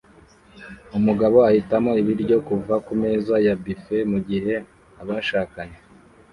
Umugabo 0.97 1.37
ahitamo 1.49 1.91
ibiryo 2.01 2.37
kuva 2.47 2.75
kumeza 2.85 3.35
ya 3.45 3.53
buffet 3.63 4.05
mugihe 4.11 4.53
abashakanye 5.01 5.77